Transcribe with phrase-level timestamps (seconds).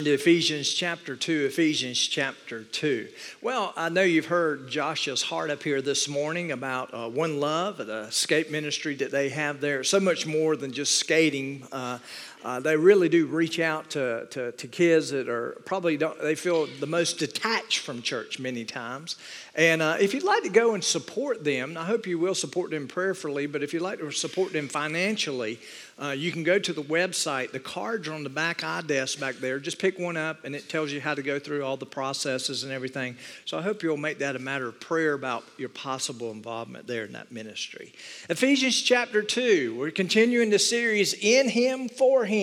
[0.00, 3.06] to Ephesians chapter 2, Ephesians chapter 2.
[3.40, 7.76] Well, I know you've heard Josh's heart up here this morning about uh, One Love,
[7.76, 9.84] the skate ministry that they have there.
[9.84, 11.64] So much more than just skating.
[11.70, 12.00] Uh,
[12.44, 16.34] uh, they really do reach out to, to, to, kids that are probably don't, they
[16.34, 19.16] feel the most detached from church many times.
[19.54, 22.70] And uh, if you'd like to go and support them, I hope you will support
[22.70, 25.58] them prayerfully, but if you'd like to support them financially,
[25.96, 27.52] uh, you can go to the website.
[27.52, 29.60] The cards are on the back iDesk back there.
[29.60, 32.64] Just pick one up, and it tells you how to go through all the processes
[32.64, 33.16] and everything.
[33.44, 37.04] So I hope you'll make that a matter of prayer about your possible involvement there
[37.04, 37.92] in that ministry.
[38.28, 42.33] Ephesians chapter 2, we're continuing the series In Him, For Him.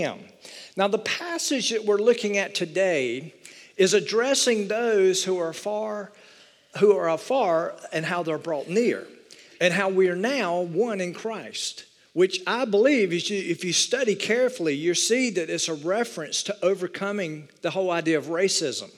[0.78, 3.34] Now, the passage that we're looking at today
[3.78, 6.12] is addressing those who are far
[6.80, 9.06] who are afar and how they're brought near,
[9.60, 11.86] and how we are now one in Christ.
[12.14, 16.58] Which I believe, is if you study carefully, you see that it's a reference to
[16.62, 18.92] overcoming the whole idea of racism.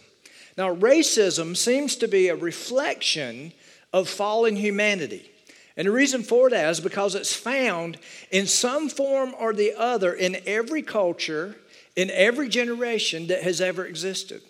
[0.58, 3.54] Now, racism seems to be a reflection
[3.92, 5.30] of fallen humanity.
[5.76, 7.98] And the reason for that is because it's found
[8.32, 11.56] in some form or the other in every culture,
[11.96, 14.42] in every generation that has ever existed.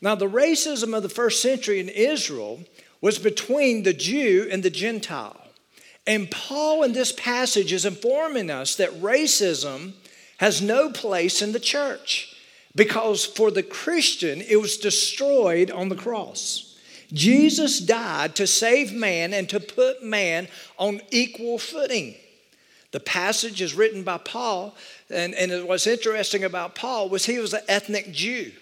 [0.00, 2.60] Now, the racism of the first century in Israel
[3.00, 5.40] was between the Jew and the Gentile.
[6.06, 9.92] And Paul in this passage is informing us that racism
[10.38, 12.36] has no place in the church
[12.74, 16.63] because for the Christian, it was destroyed on the cross.
[17.14, 20.48] Jesus died to save man and to put man
[20.78, 22.16] on equal footing.
[22.90, 24.74] The passage is written by Paul,
[25.10, 28.52] and, and what's interesting about Paul was he was an ethnic Jew.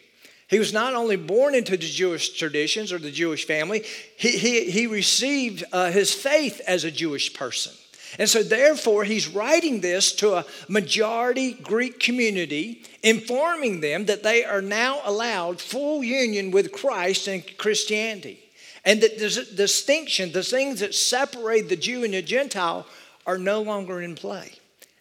[0.49, 3.85] He was not only born into the Jewish traditions or the Jewish family,
[4.17, 7.73] he, he, he received uh, his faith as a Jewish person.
[8.19, 14.45] And so, therefore, he's writing this to a majority Greek community, informing them that they
[14.45, 18.42] are now allowed full union with Christ and Christianity.
[18.85, 22.87] And that the distinction, the things that separate the Jew and the Gentile,
[23.27, 24.53] are no longer in play.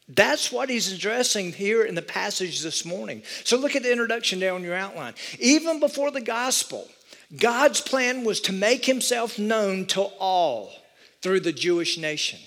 [0.07, 3.23] That's what he's addressing here in the passage this morning.
[3.43, 5.13] So look at the introduction there on your outline.
[5.39, 6.87] Even before the gospel,
[7.35, 10.71] God's plan was to make himself known to all
[11.21, 12.39] through the Jewish nation.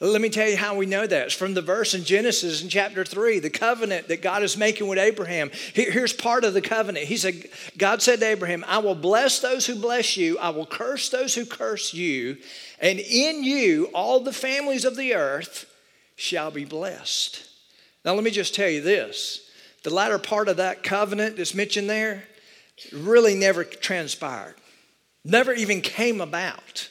[0.00, 1.26] Let me tell you how we know that.
[1.26, 4.86] It's from the verse in Genesis in chapter 3, the covenant that God is making
[4.86, 5.50] with Abraham.
[5.74, 7.06] here's part of the covenant.
[7.06, 10.66] He said, God said to Abraham, I will bless those who bless you, I will
[10.66, 12.36] curse those who curse you,
[12.80, 15.66] and in you all the families of the earth
[16.14, 17.44] shall be blessed.
[18.04, 19.50] Now, let me just tell you this
[19.82, 22.22] the latter part of that covenant that's mentioned there
[22.92, 24.54] really never transpired,
[25.24, 26.88] never even came about.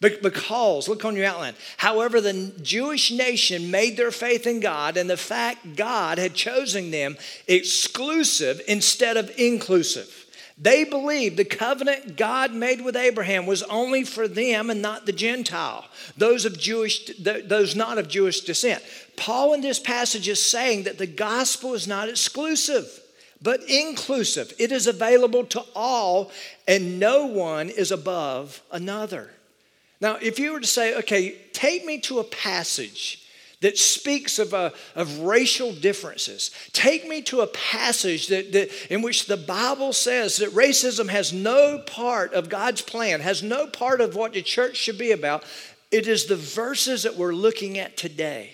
[0.00, 5.08] Because, look on your outline, however, the Jewish nation made their faith in God and
[5.08, 7.16] the fact God had chosen them
[7.48, 10.26] exclusive instead of inclusive.
[10.58, 15.12] They believed the covenant God made with Abraham was only for them and not the
[15.12, 15.84] Gentile,
[16.16, 18.82] those of Jewish, those not of Jewish descent.
[19.16, 22.86] Paul in this passage is saying that the gospel is not exclusive,
[23.42, 24.52] but inclusive.
[24.58, 26.30] It is available to all,
[26.66, 29.30] and no one is above another.
[30.00, 33.26] Now, if you were to say, okay, take me to a passage
[33.60, 36.50] that speaks of, uh, of racial differences.
[36.72, 41.32] Take me to a passage that, that, in which the Bible says that racism has
[41.32, 45.44] no part of God's plan, has no part of what the church should be about.
[45.90, 48.50] It is the verses that we're looking at today.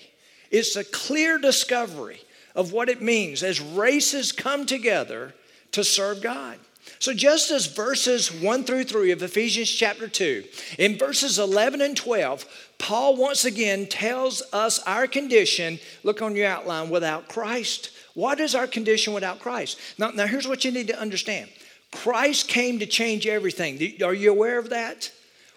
[0.50, 2.20] It's a clear discovery
[2.54, 5.34] of what it means as races come together
[5.72, 6.59] to serve God.
[7.02, 10.44] So, just as verses 1 through 3 of Ephesians chapter 2,
[10.78, 12.46] in verses 11 and 12,
[12.78, 17.91] Paul once again tells us our condition, look on your outline, without Christ.
[18.14, 19.80] What is our condition without Christ?
[19.98, 21.50] Now, now here's what you need to understand
[21.91, 23.80] Christ came to change everything.
[24.00, 25.10] Are you aware of that?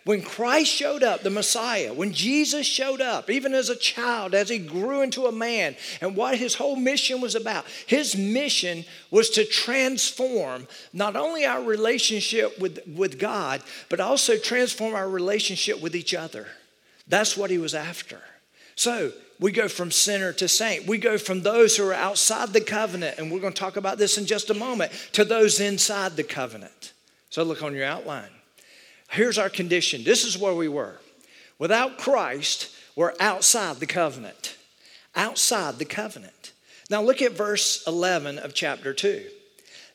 [0.06, 4.50] When Christ showed up, the Messiah, when Jesus showed up, even as a child, as
[4.50, 9.32] he grew into a man, and what his whole mission was about, his mission was
[9.32, 15.96] to transform not only our relationship with, with God, but also transform our relationship with
[15.96, 16.46] each other.
[17.08, 18.22] That's what he was after.
[18.76, 20.86] So, we go from sinner to saint.
[20.88, 23.98] We go from those who are outside the covenant, and we're going to talk about
[23.98, 26.94] this in just a moment, to those inside the covenant.
[27.32, 28.30] So, look on your outline.
[29.10, 31.00] Here's our condition this is where we were.
[31.58, 34.58] Without Christ, we're outside the covenant.
[35.16, 36.52] Outside the covenant.
[36.90, 39.26] Now look at verse 11 of chapter 2.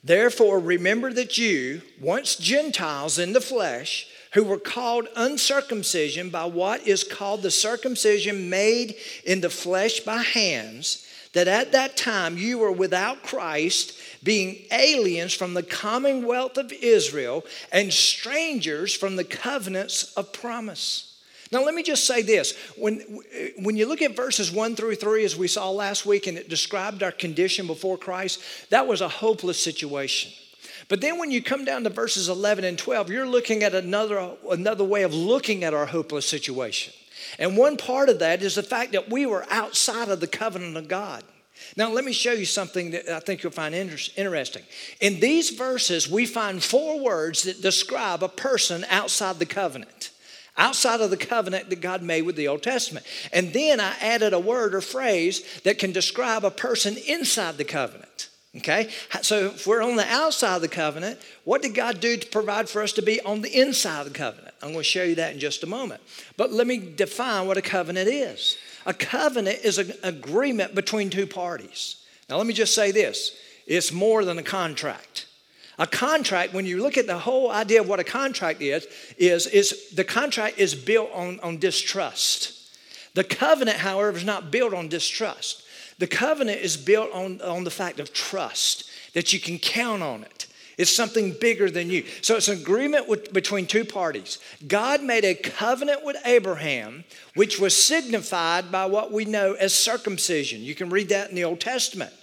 [0.02, 6.86] Therefore, remember that you, once Gentiles in the flesh, who were called uncircumcision by what
[6.86, 12.58] is called the circumcision made in the flesh by hands, that at that time you
[12.58, 20.12] were without Christ, being aliens from the commonwealth of Israel and strangers from the covenants
[20.14, 21.06] of promise.
[21.52, 22.54] Now, let me just say this.
[22.76, 23.00] When,
[23.58, 26.48] when you look at verses 1 through 3, as we saw last week, and it
[26.48, 28.40] described our condition before Christ,
[28.70, 30.30] that was a hopeless situation.
[30.88, 34.30] But then when you come down to verses 11 and 12, you're looking at another,
[34.48, 36.92] another way of looking at our hopeless situation.
[37.38, 40.76] And one part of that is the fact that we were outside of the covenant
[40.76, 41.24] of God.
[41.76, 44.62] Now, let me show you something that I think you'll find interesting.
[45.00, 50.10] In these verses, we find four words that describe a person outside the covenant,
[50.56, 53.06] outside of the covenant that God made with the Old Testament.
[53.32, 57.64] And then I added a word or phrase that can describe a person inside the
[57.64, 58.28] covenant.
[58.56, 58.90] Okay?
[59.22, 62.68] So if we're on the outside of the covenant, what did God do to provide
[62.68, 64.54] for us to be on the inside of the covenant?
[64.60, 66.00] I'm going to show you that in just a moment.
[66.36, 68.56] But let me define what a covenant is.
[68.86, 71.96] A covenant is an agreement between two parties.
[72.28, 73.36] Now, let me just say this
[73.66, 75.26] it's more than a contract.
[75.78, 78.86] A contract, when you look at the whole idea of what a contract is,
[79.16, 82.52] is, is the contract is built on, on distrust.
[83.14, 85.62] The covenant, however, is not built on distrust.
[85.98, 90.22] The covenant is built on, on the fact of trust, that you can count on
[90.22, 90.46] it.
[90.80, 92.06] It's something bigger than you.
[92.22, 94.38] So it's an agreement with, between two parties.
[94.66, 97.04] God made a covenant with Abraham,
[97.34, 100.62] which was signified by what we know as circumcision.
[100.62, 102.14] You can read that in the Old Testament.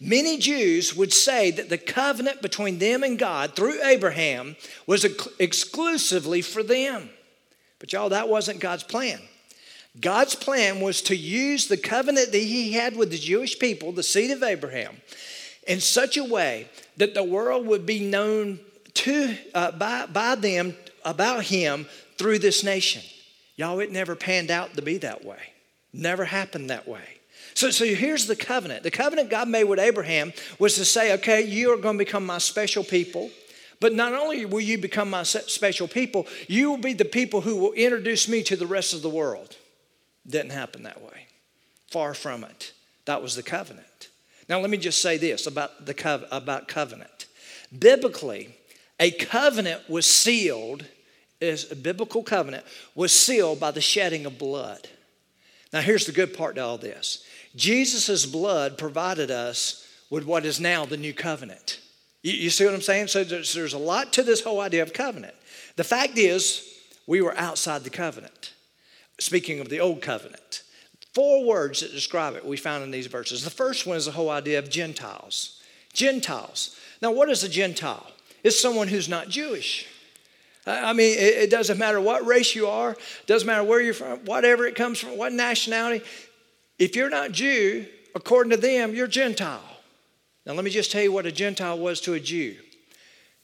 [0.00, 5.04] Many Jews would say that the covenant between them and God through Abraham was
[5.38, 7.10] exclusively for them.
[7.78, 9.20] But y'all, that wasn't God's plan.
[10.00, 14.02] God's plan was to use the covenant that he had with the Jewish people, the
[14.02, 14.96] seed of Abraham,
[15.66, 18.60] in such a way that the world would be known
[18.94, 20.74] to, uh, by, by them
[21.04, 21.86] about him
[22.16, 23.02] through this nation.
[23.56, 25.52] Y'all, it never panned out to be that way.
[25.92, 27.02] Never happened that way.
[27.54, 28.82] So, so here's the covenant.
[28.82, 32.26] The covenant God made with Abraham was to say, okay, you are going to become
[32.26, 33.30] my special people.
[33.80, 37.56] But not only will you become my special people, you will be the people who
[37.56, 39.56] will introduce me to the rest of the world.
[40.26, 41.26] Didn't happen that way.
[41.90, 42.72] Far from it.
[43.04, 43.85] That was the covenant.
[44.48, 47.26] Now, let me just say this about, the about covenant.
[47.76, 48.56] Biblically,
[49.00, 50.86] a covenant was sealed,
[51.40, 52.64] is a biblical covenant,
[52.94, 54.88] was sealed by the shedding of blood.
[55.72, 60.60] Now, here's the good part to all this Jesus' blood provided us with what is
[60.60, 61.80] now the new covenant.
[62.22, 63.08] You, you see what I'm saying?
[63.08, 65.34] So there's, there's a lot to this whole idea of covenant.
[65.76, 66.62] The fact is,
[67.06, 68.52] we were outside the covenant.
[69.18, 70.62] Speaking of the old covenant,
[71.16, 73.42] four words that describe it we found in these verses.
[73.42, 75.62] The first one is the whole idea of Gentiles.
[75.94, 76.76] Gentiles.
[77.00, 78.06] Now, what is a Gentile?
[78.44, 79.86] It's someone who's not Jewish.
[80.66, 84.66] I mean, it doesn't matter what race you are, doesn't matter where you're from, whatever
[84.66, 86.04] it comes from, what nationality.
[86.78, 89.78] If you're not Jew, according to them, you're Gentile.
[90.44, 92.56] Now, let me just tell you what a Gentile was to a Jew.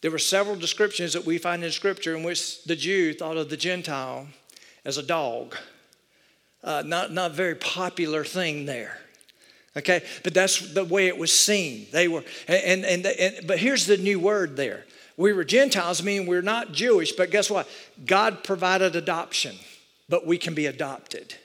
[0.01, 3.49] There were several descriptions that we find in Scripture in which the Jew thought of
[3.49, 4.27] the Gentile
[4.85, 5.55] as a dog.
[6.63, 8.97] Uh, not, not very popular thing there.
[9.75, 11.87] Okay, but that's the way it was seen.
[11.91, 14.85] They were, and, and, and, but here's the new word there.
[15.17, 17.67] We were Gentiles, meaning we're not Jewish, but guess what?
[18.05, 19.55] God provided adoption,
[20.07, 21.35] but we can be adopted.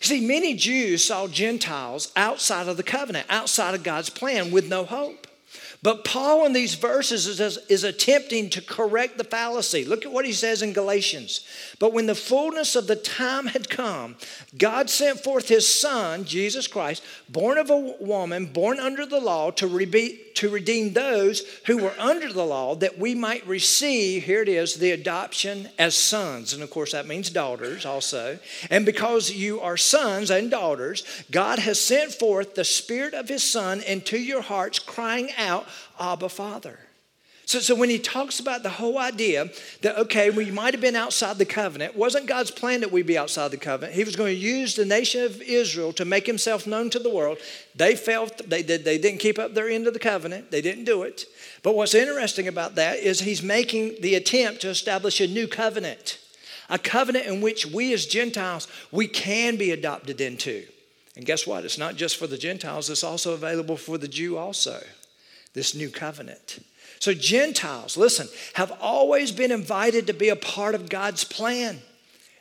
[0.00, 4.84] See, many Jews saw Gentiles outside of the covenant, outside of God's plan, with no
[4.84, 5.26] hope.
[5.80, 9.84] But Paul in these verses is, is, attempting to correct the fallacy.
[9.84, 11.46] Look at what he says in Galatians.
[11.78, 14.16] But when the fullness of the time had come,
[14.56, 19.52] God sent forth his Son, Jesus Christ, born of a woman, born under the law,
[19.52, 24.42] to, re- to redeem those who were under the law, that we might receive, here
[24.42, 26.54] it is, the adoption as sons.
[26.54, 28.40] And of course, that means daughters also.
[28.68, 33.44] And because you are sons and daughters, God has sent forth the Spirit of his
[33.44, 35.67] Son into your hearts, crying out,
[36.00, 36.78] Abba, Father.
[37.48, 39.48] So, so when he talks about the whole idea
[39.80, 43.16] that, okay, we might have been outside the covenant, wasn't God's plan that we be
[43.16, 43.96] outside the covenant.
[43.96, 47.08] He was going to use the nation of Israel to make himself known to the
[47.08, 47.38] world.
[47.74, 50.84] They felt they, did, they didn't keep up their end of the covenant, they didn't
[50.84, 51.24] do it.
[51.62, 56.18] But what's interesting about that is he's making the attempt to establish a new covenant,
[56.68, 60.66] a covenant in which we as Gentiles, we can be adopted into.
[61.16, 61.64] And guess what?
[61.64, 64.82] It's not just for the Gentiles, it's also available for the Jew also
[65.58, 66.64] this new covenant.
[67.00, 71.80] So, Gentiles, listen, have always been invited to be a part of God's plan.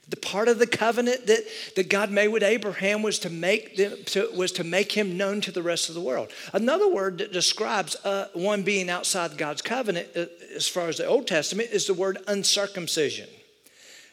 [0.10, 1.44] The part of the covenant that,
[1.76, 5.42] that God made with Abraham was to, make them, to, was to make him known
[5.42, 6.32] to the rest of the world.
[6.54, 11.08] Another word that describes uh, one being outside God's covenant, uh, as far as the
[11.08, 13.28] Old Testament, is the word uncircumcision.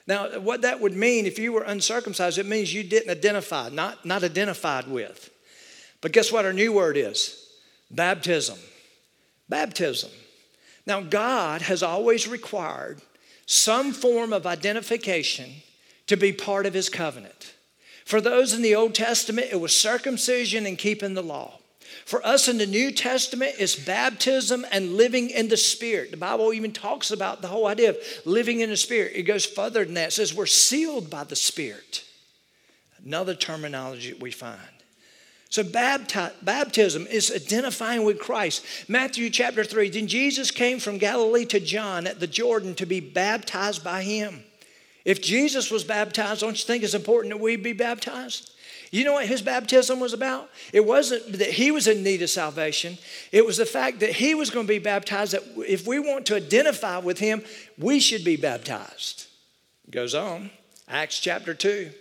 [0.06, 4.04] Now, what that would mean if you were uncircumcised, it means you didn't identify, not,
[4.04, 5.30] not identified with.
[6.00, 7.48] But guess what our new word is?
[7.90, 8.58] Baptism.
[9.48, 10.10] Baptism.
[10.86, 13.00] Now, God has always required
[13.46, 15.50] some form of identification
[16.06, 17.54] to be part of his covenant.
[18.04, 21.58] For those in the Old Testament, it was circumcision and keeping the law.
[22.04, 26.10] For us in the New Testament, it's baptism and living in the Spirit.
[26.10, 29.12] The Bible even talks about the whole idea of living in the Spirit.
[29.14, 30.08] It goes further than that.
[30.08, 32.04] It says we're sealed by the Spirit.
[33.02, 34.60] Another terminology we find.
[35.54, 38.64] So baptism is identifying with Christ.
[38.88, 42.98] Matthew chapter 3, then Jesus came from Galilee to John at the Jordan to be
[42.98, 44.42] baptized by him.
[45.04, 48.50] If Jesus was baptized, don't you think it's important that we be baptized?
[48.90, 50.50] You know what his baptism was about?
[50.72, 52.98] It wasn't that he was in need of salvation.
[53.30, 56.26] It was the fact that he was going to be baptized, that if we want
[56.26, 57.44] to identify with him,
[57.78, 59.28] we should be baptized.
[59.86, 60.50] It goes on,
[60.88, 61.92] Acts chapter 2.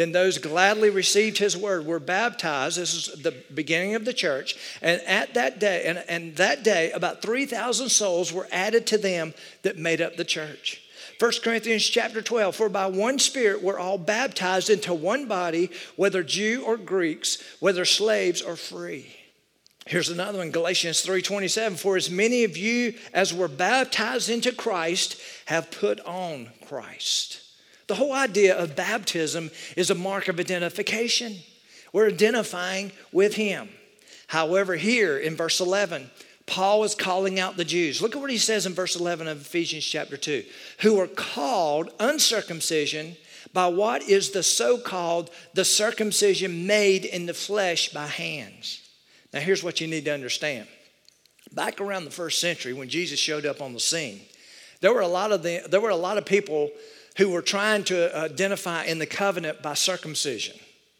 [0.00, 2.78] Then those gladly received his word were baptized.
[2.78, 4.56] This is the beginning of the church.
[4.80, 9.34] And at that day, and, and that day, about 3,000 souls were added to them
[9.60, 10.80] that made up the church.
[11.18, 16.22] 1 Corinthians chapter 12, for by one Spirit we're all baptized into one body, whether
[16.22, 19.14] Jew or Greeks, whether slaves or free.
[19.84, 25.16] Here's another one, Galatians 3:27, for as many of you as were baptized into Christ
[25.44, 27.40] have put on Christ.
[27.90, 31.38] The whole idea of baptism is a mark of identification.
[31.92, 33.68] We're identifying with him.
[34.28, 36.08] However, here in verse 11,
[36.46, 38.00] Paul is calling out the Jews.
[38.00, 40.44] Look at what he says in verse 11 of Ephesians chapter 2
[40.82, 43.16] who are called uncircumcision
[43.52, 48.88] by what is the so called the circumcision made in the flesh by hands.
[49.32, 50.68] Now, here's what you need to understand.
[51.52, 54.20] Back around the first century, when Jesus showed up on the scene,
[54.80, 56.70] there were a lot of, the, there were a lot of people
[57.16, 60.56] who were trying to identify in the covenant by circumcision.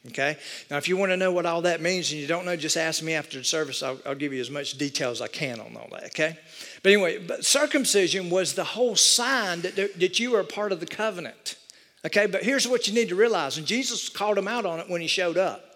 [0.08, 0.36] Okay?
[0.70, 2.76] Now, if you want to know what all that means and you don't know, just
[2.76, 3.82] ask me after the service.
[3.82, 6.38] I'll, I'll give you as much detail as I can on all that, okay?
[6.82, 10.80] But anyway, but circumcision was the whole sign that, that you were a part of
[10.80, 11.56] the covenant.
[12.04, 14.88] Okay, but here's what you need to realize, and Jesus called them out on it
[14.88, 15.66] when he showed up.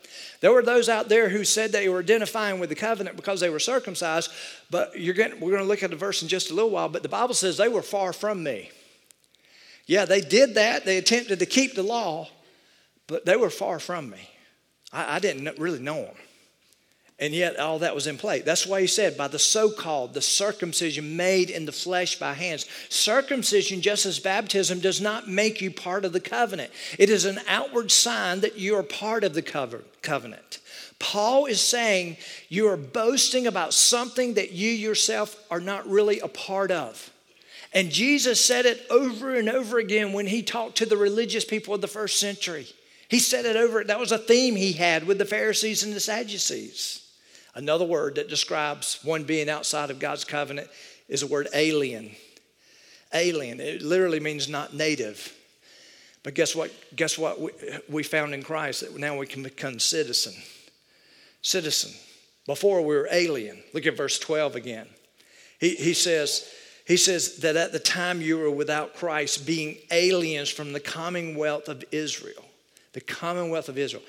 [0.41, 3.51] There were those out there who said they were identifying with the covenant because they
[3.51, 4.31] were circumcised,
[4.71, 6.89] but you're getting, we're going to look at the verse in just a little while,
[6.89, 8.71] but the Bible says they were far from me.
[9.87, 10.85] Yeah, they did that.
[10.85, 12.29] They attempted to keep the law,
[13.07, 14.31] but they were far from me.
[14.93, 16.15] I, I didn't really know them.
[17.21, 18.41] And yet, all that was in play.
[18.41, 22.35] That's why he said, by the so called, the circumcision made in the flesh by
[22.35, 22.67] hands.
[22.89, 26.73] Circumcision, just as baptism, does not make you part of the covenant.
[26.99, 29.43] It is an outward sign that you are part of the
[30.03, 30.59] covenant.
[30.99, 32.17] Paul is saying
[32.49, 37.13] you are boasting about something that you yourself are not really a part of.
[37.75, 41.75] And Jesus said it over and over again when he talked to the religious people
[41.75, 42.69] of the first century.
[43.09, 46.01] He said it over, that was a theme he had with the Pharisees and the
[46.01, 47.05] Sadducees.
[47.55, 50.69] Another word that describes one being outside of God's covenant
[51.09, 52.13] is the word alien.
[53.13, 55.33] Alien, it literally means not native.
[56.23, 56.73] But guess what?
[56.97, 57.39] Guess what
[57.89, 58.81] we found in Christ?
[58.81, 60.33] That now we can become citizen.
[61.43, 61.93] Citizen.
[62.47, 63.63] Before we were alien.
[63.73, 64.87] Look at verse 12 again.
[65.61, 66.49] He, he says,
[66.85, 71.69] he says that at the time you were without Christ, being aliens from the commonwealth
[71.69, 72.45] of Israel.
[72.93, 74.03] The commonwealth of Israel.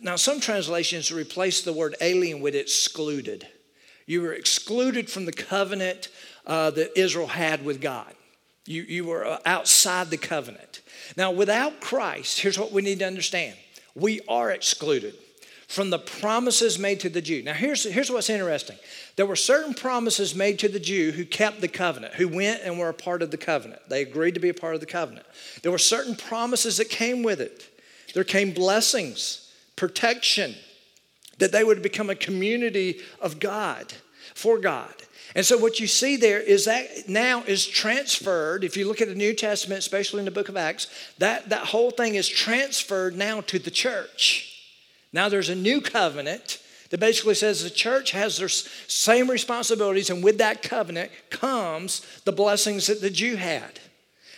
[0.00, 3.46] Now, some translations replace the word alien with excluded.
[4.06, 6.08] You were excluded from the covenant
[6.46, 8.14] uh, that Israel had with God.
[8.64, 10.80] You, you were uh, outside the covenant.
[11.16, 13.56] Now, without Christ, here's what we need to understand
[13.94, 15.14] we are excluded
[15.70, 17.44] from the promises made to the Jew.
[17.44, 18.76] Now, here's, here's what's interesting
[19.14, 22.76] there were certain promises made to the Jew who kept the covenant, who went and
[22.76, 23.80] were a part of the covenant.
[23.88, 25.26] They agreed to be a part of the covenant.
[25.62, 27.68] There were certain promises that came with it.
[28.14, 30.56] There came blessings, protection,
[31.38, 33.92] that they would become a community of God,
[34.34, 34.92] for God.
[35.36, 38.64] And so what you see there is that now is transferred.
[38.64, 41.66] If you look at the New Testament, especially in the book of Acts, that, that
[41.66, 44.48] whole thing is transferred now to the church.
[45.12, 46.58] Now there's a new covenant
[46.90, 52.32] that basically says the church has their same responsibilities, and with that covenant comes the
[52.32, 53.80] blessings that the Jew had.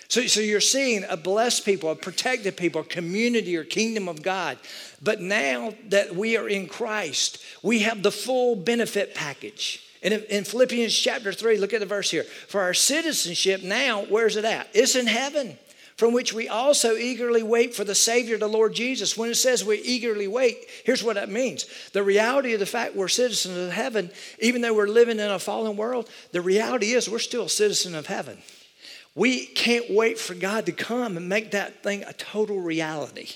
[0.09, 4.23] So, so you're seeing a blessed people, a protected people, a community or kingdom of
[4.23, 4.59] God.
[5.00, 9.83] But now that we are in Christ, we have the full benefit package.
[10.02, 12.25] And in Philippians chapter 3, look at the verse here.
[12.25, 14.69] For our citizenship now, where's it at?
[14.75, 15.57] It's in heaven,
[15.97, 19.17] from which we also eagerly wait for the Savior, the Lord Jesus.
[19.17, 21.67] When it says we eagerly wait, here's what that means.
[21.93, 25.39] The reality of the fact we're citizens of heaven, even though we're living in a
[25.39, 28.39] fallen world, the reality is we're still a citizen of heaven.
[29.15, 33.29] We can't wait for God to come and make that thing a total reality.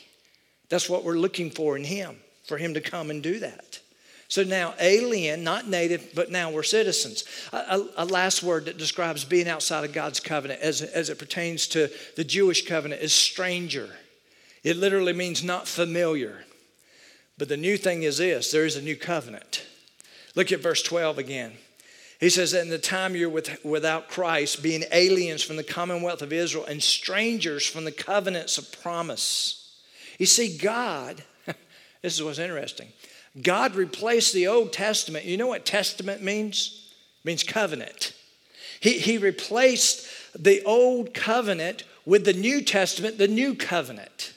[0.69, 3.81] That's what we're looking for in Him, for Him to come and do that.
[4.28, 7.25] So now, alien, not native, but now we're citizens.
[7.52, 11.18] A, a, a, last word that describes being outside of God's covenant as, as it
[11.18, 13.90] pertains to the Jewish covenant is stranger.
[14.64, 16.45] It literally means not familiar.
[17.38, 19.64] But the new thing is this there is a new covenant.
[20.35, 21.52] Look at verse 12 again.
[22.18, 26.33] He says in the time you're with, without Christ, being aliens from the commonwealth of
[26.33, 29.75] Israel and strangers from the covenants of promise.
[30.18, 31.23] You see, God,
[32.02, 32.88] this is what's interesting.
[33.43, 35.25] God replaced the Old Testament.
[35.25, 36.90] You know what testament means?
[37.23, 38.14] It means covenant.
[38.81, 40.07] He, he replaced
[40.38, 44.33] the Old Covenant with the New Testament, the New Covenant.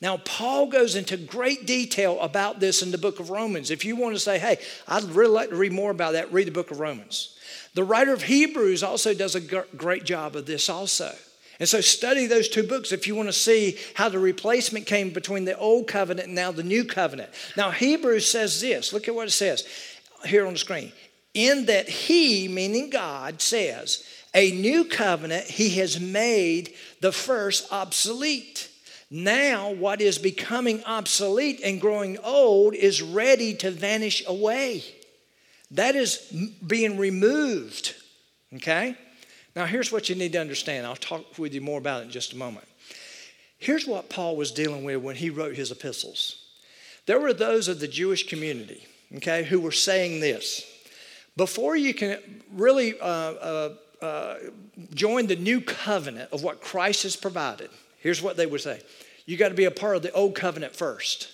[0.00, 3.70] Now, Paul goes into great detail about this in the book of Romans.
[3.70, 6.46] If you want to say, hey, I'd really like to read more about that, read
[6.46, 7.38] the book of Romans.
[7.74, 11.14] The writer of Hebrews also does a great job of this, also.
[11.60, 15.10] And so, study those two books if you want to see how the replacement came
[15.10, 17.30] between the old covenant and now the new covenant.
[17.56, 19.64] Now, Hebrews says this look at what it says
[20.24, 20.92] here on the screen.
[21.32, 28.68] In that he, meaning God, says, a new covenant he has made the first obsolete.
[29.10, 34.82] Now, what is becoming obsolete and growing old is ready to vanish away.
[35.70, 36.18] That is
[36.66, 37.94] being removed.
[38.54, 38.96] Okay?
[39.56, 40.86] Now, here's what you need to understand.
[40.86, 42.66] I'll talk with you more about it in just a moment.
[43.58, 46.44] Here's what Paul was dealing with when he wrote his epistles.
[47.06, 48.84] There were those of the Jewish community,
[49.16, 50.66] okay, who were saying this
[51.36, 52.18] before you can
[52.52, 54.36] really uh, uh, uh,
[54.94, 58.80] join the new covenant of what Christ has provided, here's what they would say
[59.26, 61.30] you got to be a part of the old covenant first.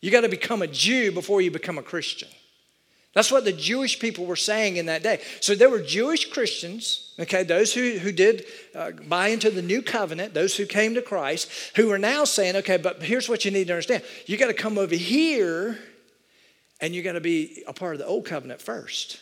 [0.00, 2.28] You got to become a Jew before you become a Christian.
[3.14, 5.20] That's what the Jewish people were saying in that day.
[5.40, 9.82] So there were Jewish Christians, okay, those who, who did uh, buy into the new
[9.82, 13.50] covenant, those who came to Christ, who are now saying, okay, but here's what you
[13.50, 14.04] need to understand.
[14.26, 15.78] You got to come over here
[16.80, 19.20] and you got to be a part of the old covenant first.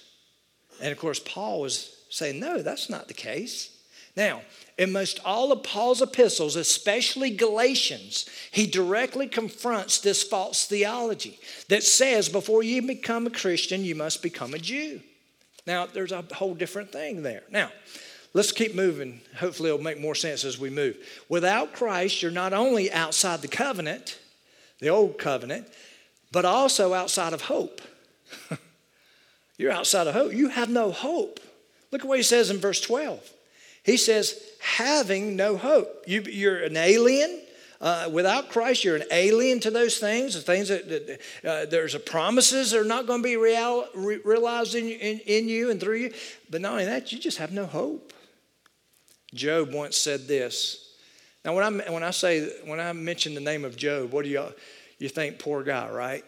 [0.83, 3.71] And of course, Paul was saying, no, that's not the case.
[4.17, 4.43] Now,
[4.79, 11.83] in most all of Paul's epistles, especially Galatians, he directly confronts this false theology that
[11.83, 15.01] says before you become a Christian, you must become a Jew.
[15.67, 17.43] Now, there's a whole different thing there.
[17.51, 17.73] Now,
[18.35, 19.21] let's keep moving.
[19.39, 20.97] Hopefully, it'll make more sense as we move.
[21.29, 24.19] Without Christ, you're not only outside the covenant,
[24.79, 25.67] the old covenant,
[26.31, 27.81] but also outside of hope.
[29.57, 30.35] you're outside of hope.
[30.35, 31.41] You have no hope.
[31.91, 33.33] Look at what he says in verse 12.
[33.87, 36.03] He says, having no hope.
[36.09, 37.41] You, are an alien.
[37.81, 41.95] Uh, without Christ, you're an alien to those things, the things that, that uh, there's
[41.95, 45.71] a promises that are not going to be real, re- realized in, in, in you
[45.71, 46.13] and through you.
[46.51, 48.13] But not only that, you just have no hope.
[49.33, 50.95] Job once said this.
[51.45, 54.31] Now, when I, when I say, when I mention the name of Job, what do
[54.31, 54.47] you,
[54.99, 55.39] you think?
[55.39, 56.25] Poor guy, right?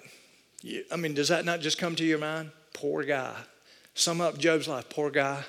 [0.62, 2.52] You, I mean, does that not just come to your mind?
[2.72, 3.34] Poor guy.
[3.94, 5.42] Sum up Job's life, poor guy.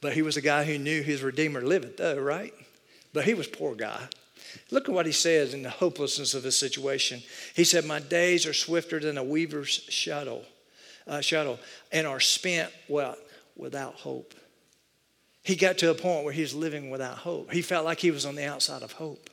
[0.00, 2.54] But he was a guy who knew his Redeemer liveth, though, right?
[3.12, 4.08] But he was poor guy.
[4.70, 7.22] Look at what he says in the hopelessness of his situation.
[7.54, 10.44] He said, My days are swifter than a weaver's shuttle,
[11.06, 11.58] uh, shuttle
[11.92, 13.18] and are spent what?
[13.56, 14.34] Without hope.
[15.42, 17.52] He got to a point where he was living without hope.
[17.52, 19.30] He felt like he was on the outside of hope.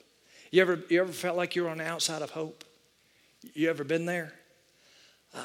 [0.52, 2.64] You ever, you ever felt like you were on the outside of hope?
[3.54, 4.34] You ever been there?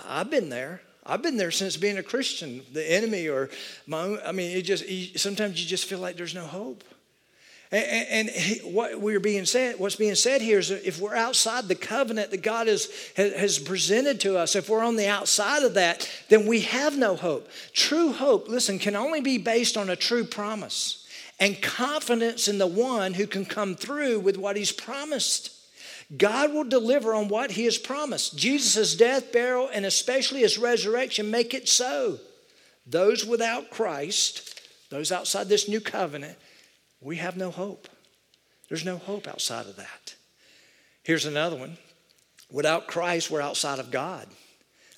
[0.07, 0.81] I've been there.
[1.11, 2.63] I've been there since being a Christian.
[2.73, 3.51] The enemy or
[3.89, 4.85] my own, I mean, it just,
[5.19, 6.85] sometimes you just feel like there's no hope.
[7.73, 8.31] And,
[8.65, 12.43] what we're being said, what's being said here is if we're outside the covenant that
[12.43, 16.61] God has, has presented to us, if we're on the outside of that, then we
[16.63, 17.49] have no hope.
[17.73, 21.07] True hope, listen, can only be based on a true promise
[21.41, 25.60] and confidence in the one who can come through with what he's promised.
[26.17, 28.37] God will deliver on what he has promised.
[28.37, 32.19] Jesus' death, burial, and especially his resurrection make it so.
[32.87, 36.37] Those without Christ, those outside this new covenant,
[37.01, 37.89] we have no hope.
[38.69, 40.15] There's no hope outside of that.
[41.03, 41.79] Here's another one.
[42.51, 44.27] Without Christ, we're outside of God.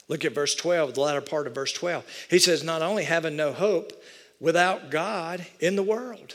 [0.08, 2.04] Look at verse 12, the latter part of verse 12.
[2.30, 3.92] He says, Not only having no hope,
[4.40, 6.34] without God in the world.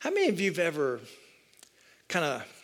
[0.00, 1.00] How many of you have ever
[2.08, 2.55] kind of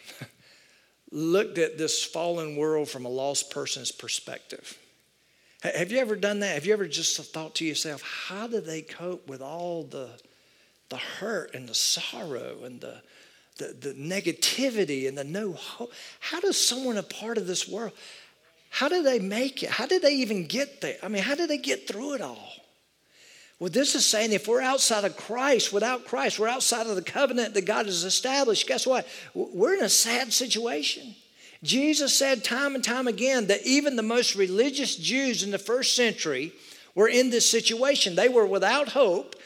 [1.13, 4.79] looked at this fallen world from a lost person's perspective.
[5.63, 6.55] Have you ever done that?
[6.55, 10.09] Have you ever just thought to yourself, how do they cope with all the,
[10.89, 13.01] the hurt and the sorrow and the,
[13.59, 15.93] the, the negativity and the no hope?
[16.19, 17.93] How does someone a part of this world,
[18.71, 19.69] how do they make it?
[19.69, 20.97] How did they even get there?
[21.03, 22.53] I mean, how did they get through it all?
[23.63, 27.01] Well, this is saying if we're outside of Christ, without Christ, we're outside of the
[27.01, 29.07] covenant that God has established, guess what?
[29.35, 31.15] We're in a sad situation.
[31.63, 35.95] Jesus said time and time again that even the most religious Jews in the first
[35.95, 36.53] century
[36.97, 38.17] were in this situation.
[38.17, 39.37] They were without hope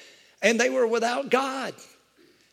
[0.41, 1.75] and they were without God.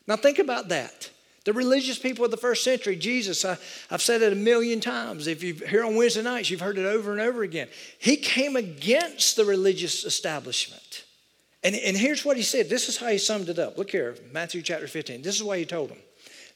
[0.05, 1.11] Now, think about that.
[1.45, 3.57] The religious people of the first century, Jesus, I,
[3.89, 5.27] have said it a million times.
[5.27, 7.69] If you're here on Wednesday nights, you've heard it over and over again.
[7.99, 11.05] He came against the religious establishment.
[11.63, 12.69] And, and here's what he said.
[12.69, 13.77] This is how he summed it up.
[13.77, 15.21] Look here, Matthew chapter 15.
[15.21, 15.99] This is what he told them.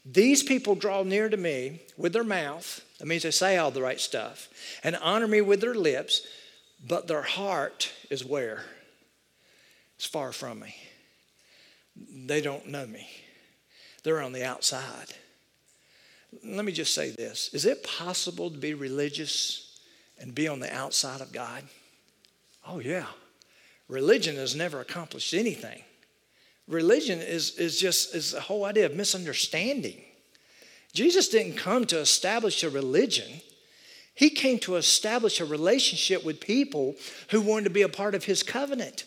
[0.04, 3.82] These people draw near to me with their mouth, that means they say all the
[3.82, 4.48] right stuff,
[4.82, 6.26] and honor me with their lips,
[6.86, 8.64] but their heart is where?
[9.96, 10.74] It's far from me.
[12.26, 13.08] They don't know me,
[14.02, 15.14] they're on the outside.
[16.44, 19.80] Let me just say this Is it possible to be religious
[20.18, 21.64] and be on the outside of God?
[22.66, 23.06] Oh, yeah.
[23.88, 25.82] Religion has never accomplished anything.
[26.66, 30.02] Religion is, is just is the whole idea of misunderstanding.
[30.92, 33.40] Jesus didn't come to establish a religion.
[34.14, 36.96] He came to establish a relationship with people
[37.30, 39.04] who wanted to be a part of his covenant,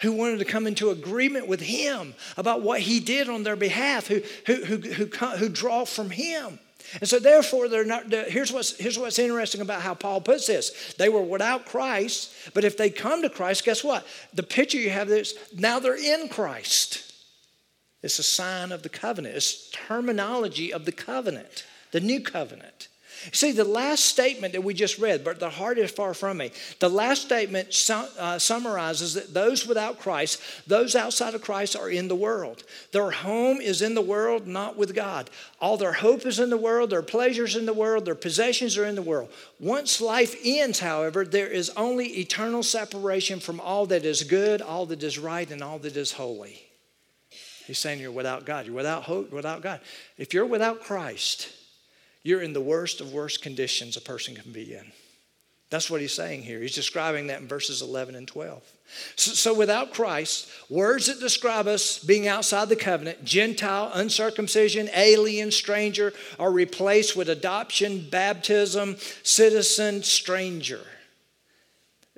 [0.00, 4.08] who wanted to come into agreement with him about what he did on their behalf,
[4.08, 6.58] who, who, who, who, who draw from him.
[7.00, 8.10] And so, therefore, they're not.
[8.10, 10.94] Here's what's, here's what's interesting about how Paul puts this.
[10.98, 14.06] They were without Christ, but if they come to Christ, guess what?
[14.32, 17.12] The picture you have is now they're in Christ.
[18.02, 22.88] It's a sign of the covenant, it's terminology of the covenant, the new covenant.
[23.32, 26.52] See, the last statement that we just read, but the heart is far from me,
[26.78, 31.88] the last statement su- uh, summarizes that those without Christ, those outside of Christ, are
[31.88, 32.64] in the world.
[32.92, 35.30] Their home is in the world, not with God.
[35.60, 38.86] All their hope is in the world, their pleasures in the world, their possessions are
[38.86, 39.30] in the world.
[39.58, 44.86] Once life ends, however, there is only eternal separation from all that is good, all
[44.86, 46.60] that is right, and all that is holy.
[47.66, 48.66] He's saying you're without God.
[48.66, 49.80] You're without hope, without God.
[50.18, 51.48] If you're without Christ,
[52.24, 54.90] you're in the worst of worst conditions a person can be in.
[55.70, 56.60] That's what he's saying here.
[56.60, 58.62] He's describing that in verses 11 and 12.
[59.16, 65.50] So, so, without Christ, words that describe us being outside the covenant, Gentile, uncircumcision, alien,
[65.50, 70.82] stranger, are replaced with adoption, baptism, citizen, stranger.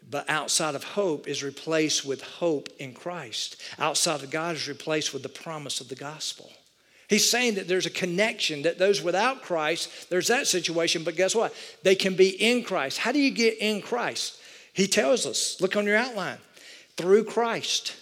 [0.09, 3.57] But outside of hope is replaced with hope in Christ.
[3.79, 6.51] Outside of God is replaced with the promise of the gospel.
[7.09, 11.35] He's saying that there's a connection, that those without Christ, there's that situation, but guess
[11.35, 11.55] what?
[11.83, 12.99] They can be in Christ.
[12.99, 14.41] How do you get in Christ?
[14.73, 16.39] He tells us, look on your outline,
[16.97, 17.97] through Christ.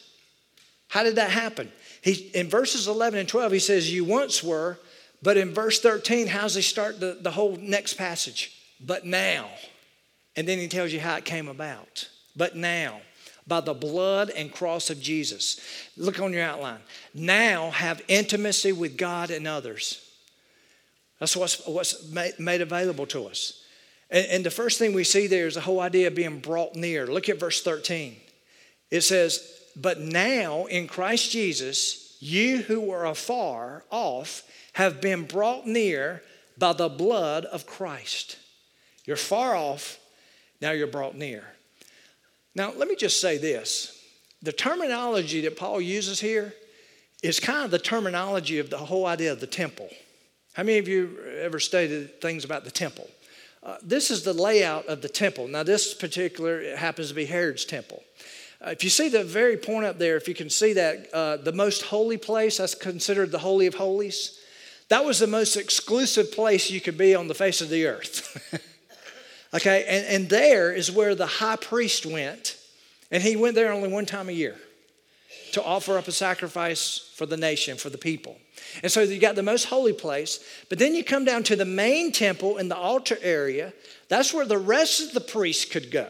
[0.88, 1.70] How did that happen?
[2.00, 4.78] He, in verses 11 and 12, he says, You once were,
[5.22, 8.58] but in verse 13, how does he start the, the whole next passage?
[8.80, 9.48] But now.
[10.36, 12.08] And then he tells you how it came about.
[12.36, 13.00] But now
[13.46, 15.60] by the blood and cross of Jesus.
[15.96, 16.80] Look on your outline.
[17.12, 20.00] Now have intimacy with God and others.
[21.20, 23.62] That's what's, what's made available to us.
[24.10, 26.74] And, and the first thing we see there is the whole idea of being brought
[26.74, 27.06] near.
[27.06, 28.16] Look at verse 13.
[28.90, 34.42] It says, But now in Christ Jesus, you who were afar off
[34.74, 36.22] have been brought near
[36.56, 38.38] by the blood of Christ.
[39.04, 39.98] You're far off,
[40.60, 41.44] now you're brought near.
[42.54, 44.00] Now, let me just say this
[44.42, 46.54] the terminology that Paul uses here
[47.22, 49.88] is kind of the terminology of the whole idea of the temple.
[50.52, 53.08] How many of you ever studied things about the temple?
[53.62, 55.48] Uh, this is the layout of the temple.
[55.48, 58.04] Now, this particular happens to be Herod's temple.
[58.64, 61.38] Uh, if you see the very point up there, if you can see that, uh,
[61.38, 64.38] the most holy place, that's considered the Holy of Holies.
[64.90, 68.60] That was the most exclusive place you could be on the face of the earth.
[69.54, 72.58] Okay, and, and there is where the high priest went,
[73.12, 74.56] and he went there only one time a year
[75.52, 78.36] to offer up a sacrifice for the nation, for the people.
[78.82, 81.64] And so you got the most holy place, but then you come down to the
[81.64, 83.72] main temple in the altar area.
[84.08, 86.08] That's where the rest of the priests could go.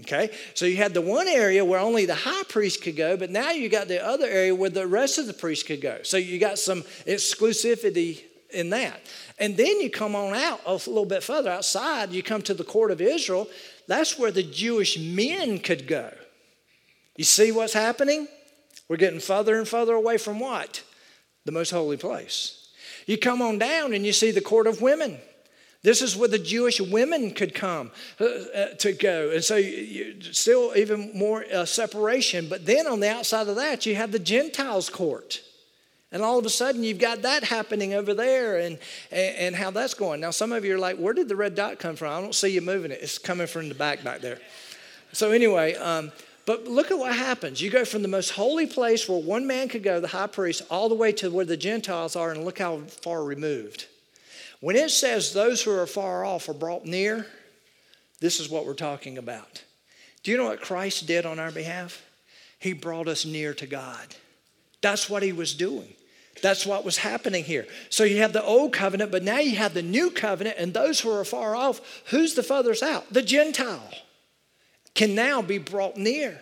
[0.00, 3.30] Okay, so you had the one area where only the high priest could go, but
[3.30, 6.00] now you got the other area where the rest of the priests could go.
[6.02, 9.00] So you got some exclusivity in that.
[9.38, 12.64] And then you come on out a little bit further outside, you come to the
[12.64, 13.48] court of Israel.
[13.86, 16.12] That's where the Jewish men could go.
[17.16, 18.28] You see what's happening?
[18.88, 20.82] We're getting further and further away from what?
[21.44, 22.68] The most holy place.
[23.06, 25.18] You come on down and you see the court of women.
[25.82, 29.30] This is where the Jewish women could come uh, uh, to go.
[29.30, 32.48] And so you, still even more uh, separation.
[32.48, 35.42] But then on the outside of that, you have the Gentiles' court.
[36.14, 38.78] And all of a sudden, you've got that happening over there and,
[39.10, 40.20] and, how that's going.
[40.20, 42.12] Now, some of you are like, where did the red dot come from?
[42.12, 43.00] I don't see you moving it.
[43.02, 44.38] It's coming from the back back there.
[45.12, 46.12] So, anyway, um,
[46.46, 47.60] but look at what happens.
[47.60, 50.62] You go from the most holy place where one man could go, the high priest,
[50.70, 53.86] all the way to where the Gentiles are, and look how far removed.
[54.60, 57.26] When it says those who are far off are brought near,
[58.20, 59.64] this is what we're talking about.
[60.22, 62.04] Do you know what Christ did on our behalf?
[62.60, 64.14] He brought us near to God.
[64.80, 65.94] That's what he was doing.
[66.44, 67.66] That's what was happening here.
[67.88, 71.00] So you have the old covenant, but now you have the new covenant, and those
[71.00, 71.80] who are far off,
[72.10, 73.10] who's the furthest out?
[73.10, 73.88] The Gentile
[74.94, 76.38] can now be brought near.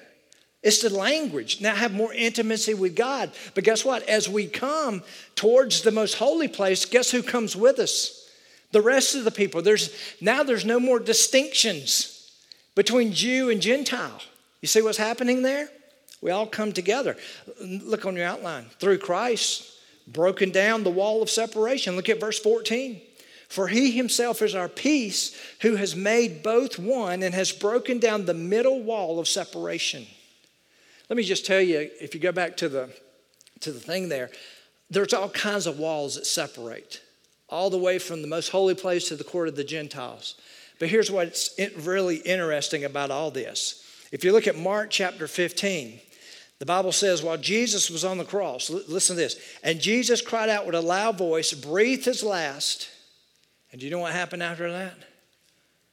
[0.60, 1.60] It's the language.
[1.60, 3.30] Now have more intimacy with God.
[3.54, 4.02] But guess what?
[4.08, 5.04] As we come
[5.36, 8.28] towards the most holy place, guess who comes with us?
[8.72, 9.62] The rest of the people.
[9.62, 12.28] There's now there's no more distinctions
[12.74, 14.20] between Jew and Gentile.
[14.62, 15.68] You see what's happening there?
[16.20, 17.16] We all come together.
[17.60, 18.64] Look on your outline.
[18.80, 19.71] Through Christ,
[20.06, 21.96] broken down the wall of separation.
[21.96, 23.00] Look at verse 14.
[23.48, 28.24] For he himself is our peace, who has made both one and has broken down
[28.24, 30.06] the middle wall of separation.
[31.10, 32.88] Let me just tell you, if you go back to the,
[33.60, 34.30] to the thing there,
[34.88, 37.02] there's all kinds of walls that separate,
[37.48, 40.36] all the way from the most holy place to the court of the Gentiles.
[40.78, 43.84] But here's what's really interesting about all this.
[44.10, 46.00] If you look at Mark chapter 15,
[46.62, 50.48] the Bible says, while Jesus was on the cross, listen to this, and Jesus cried
[50.48, 52.88] out with a loud voice, breathed his last,
[53.72, 54.94] and do you know what happened after that?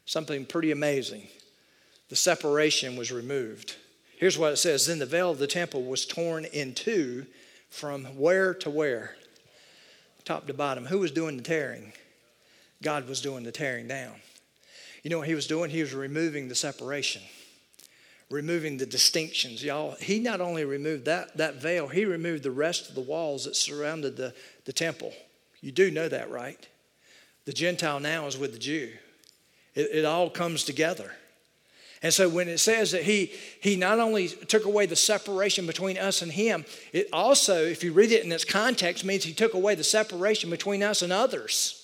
[0.05, 1.27] Something pretty amazing.
[2.09, 3.77] The separation was removed.
[4.19, 7.25] Here's what it says Then the veil of the temple was torn in two
[7.71, 9.15] from where to where?
[10.23, 10.85] Top to bottom.
[10.85, 11.93] Who was doing the tearing?
[12.83, 14.17] God was doing the tearing down.
[15.01, 15.71] You know what he was doing?
[15.71, 17.23] He was removing the separation
[18.29, 19.63] removing the distinctions.
[19.63, 23.45] Y'all, he not only removed that, that veil, he removed the rest of the walls
[23.45, 24.33] that surrounded the,
[24.65, 25.13] the temple.
[25.61, 26.67] You do know that, right?
[27.45, 28.91] The Gentile now is with the Jew.
[29.73, 31.11] It, it all comes together.
[32.01, 35.97] And so when it says that he, he not only took away the separation between
[35.97, 36.63] us and him,
[36.93, 40.49] it also, if you read it in its context, means he took away the separation
[40.49, 41.75] between us and others.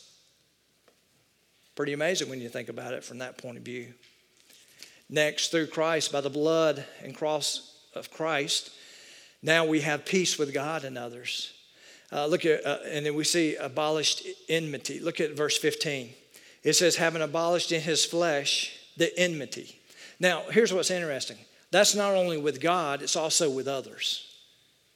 [1.76, 3.94] Pretty amazing when you think about it from that point of view.
[5.10, 8.72] Next, through Christ, by the blood and cross of Christ,
[9.42, 11.54] now we have peace with God and others.
[12.12, 15.00] Uh, look at, uh, and then we see abolished enmity.
[15.00, 16.10] Look at verse 15.
[16.64, 19.80] It says, having abolished in his flesh the enmity.
[20.20, 21.38] Now, here's what's interesting
[21.72, 24.26] that's not only with God, it's also with others.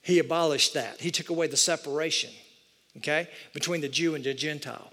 [0.02, 2.32] He abolished that, he took away the separation,
[2.98, 4.92] okay, between the Jew and the Gentile.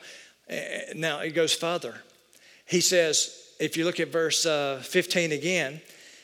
[0.95, 1.95] Now, it goes further.
[2.67, 5.81] He says, if you look at verse uh, 15 again,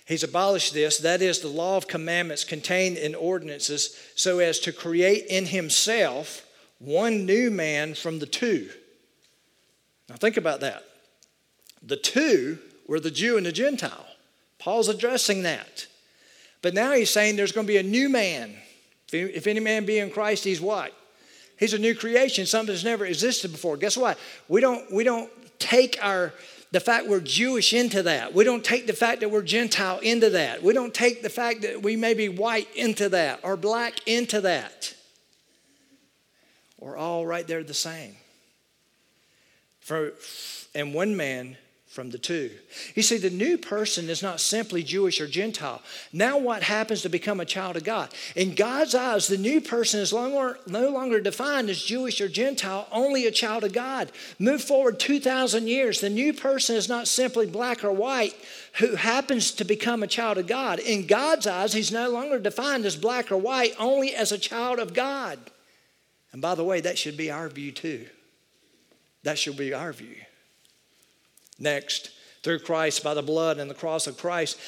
[0.07, 0.99] he's abolished this.
[0.99, 6.47] That is the law of commandments contained in ordinances, so as to create in himself
[6.79, 8.71] one new man from the two.
[10.09, 10.85] Now think about that.
[11.83, 14.07] The two were the Jew and the Gentile.
[14.59, 15.87] Paul's addressing that.
[16.61, 18.55] But now he's saying there's going to be a new man.
[19.13, 20.93] If any man be in Christ, he's what?
[21.59, 23.77] He's a new creation, something that's never existed before.
[23.77, 24.19] Guess what?
[24.49, 26.33] We don't, we don't take our
[26.73, 28.35] the fact we're Jewish into that.
[28.35, 30.63] We don't take the fact that we're Gentile into that.
[30.63, 34.41] We don't take the fact that we may be white into that or black into
[34.41, 34.95] that.
[36.79, 38.17] We're all right there the same.
[39.81, 40.15] For,
[40.75, 41.59] and one man
[41.93, 42.51] from the two.
[42.95, 45.83] You see, the new person is not simply Jewish or Gentile.
[46.11, 48.09] Now, what happens to become a child of God?
[48.35, 53.27] In God's eyes, the new person is no longer defined as Jewish or Gentile, only
[53.27, 54.11] a child of God.
[54.39, 58.35] Move forward 2,000 years, the new person is not simply black or white
[58.79, 60.79] who happens to become a child of God.
[60.79, 64.79] In God's eyes, he's no longer defined as black or white, only as a child
[64.79, 65.39] of God.
[66.33, 68.07] And by the way, that should be our view too.
[69.25, 70.17] That should be our view.
[71.63, 72.11] Next,
[72.43, 74.59] through Christ, by the blood and the cross of Christ,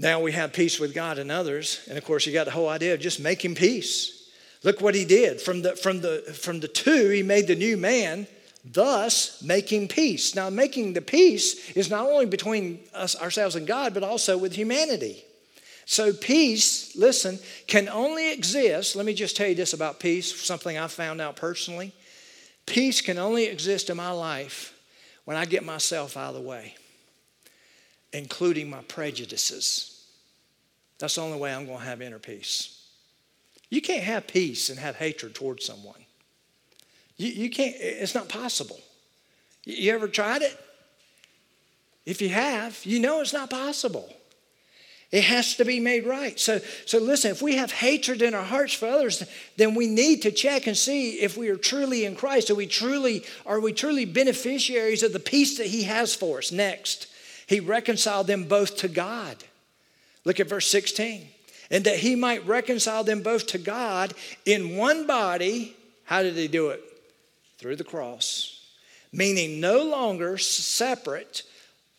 [0.00, 1.86] now we have peace with God and others.
[1.88, 4.28] And of course, you got the whole idea of just making peace.
[4.64, 5.40] Look what he did.
[5.40, 8.26] From the, from the, from the two, he made the new man,
[8.64, 10.34] thus making peace.
[10.34, 14.54] Now, making the peace is not only between us, ourselves and God, but also with
[14.54, 15.24] humanity.
[15.86, 18.96] So, peace, listen, can only exist.
[18.96, 21.92] Let me just tell you this about peace, something I found out personally.
[22.66, 24.73] Peace can only exist in my life
[25.24, 26.74] when I get myself out of the way,
[28.12, 30.04] including my prejudices.
[30.98, 32.86] That's the only way I'm going to have inner peace.
[33.70, 36.04] You can't have peace and have hatred towards someone.
[37.16, 38.80] You, you can't, it's not possible.
[39.64, 40.58] You, you ever tried it?
[42.06, 44.12] If you have, you know it's not possible.
[45.14, 46.40] It has to be made right.
[46.40, 49.22] So, so listen, if we have hatred in our hearts for others,
[49.56, 52.50] then we need to check and see if we are truly in Christ.
[52.50, 56.50] Are we truly, are we truly beneficiaries of the peace that He has for us?
[56.50, 57.06] Next,
[57.46, 59.36] He reconciled them both to God.
[60.24, 61.28] Look at verse 16.
[61.70, 65.76] And that He might reconcile them both to God in one body.
[66.06, 66.82] How did He do it?
[67.58, 68.54] Through the cross
[69.14, 71.42] meaning no longer separate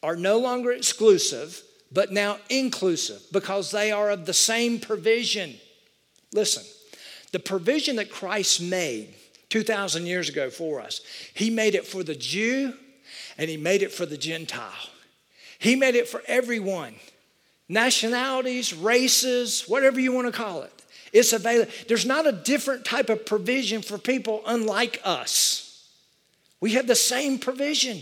[0.01, 5.55] or no longer exclusive, but now inclusive because they are of the same provision.
[6.33, 6.63] Listen,
[7.31, 9.13] the provision that Christ made
[9.49, 11.01] 2,000 years ago for us,
[11.33, 12.73] He made it for the Jew
[13.37, 14.89] and He made it for the Gentile.
[15.59, 16.95] He made it for everyone
[17.67, 20.71] nationalities, races, whatever you want to call it.
[21.11, 21.71] It's available.
[21.87, 25.89] There's not a different type of provision for people unlike us.
[26.59, 28.01] We have the same provision,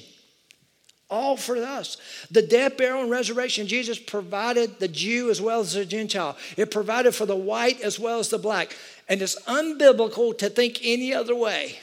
[1.14, 1.98] all for us.
[2.32, 6.36] The death, burial, and resurrection, Jesus provided the Jew as well as the Gentile.
[6.58, 8.76] It provided for the white as well as the black.
[9.08, 11.78] And it's unbiblical to think any other way.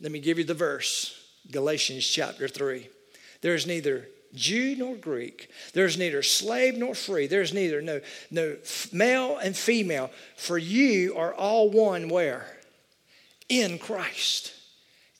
[0.00, 2.88] Let me give you the verse Galatians chapter 3.
[3.40, 5.50] There is neither Jew nor Greek.
[5.72, 7.26] There's neither slave nor free.
[7.26, 8.00] There's neither no,
[8.30, 8.56] no
[8.92, 10.10] male and female.
[10.36, 12.46] For you are all one where?
[13.48, 14.52] In Christ.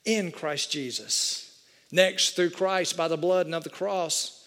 [0.04, 1.43] In Christ Jesus.
[1.94, 4.44] Next, through Christ, by the blood and of the cross,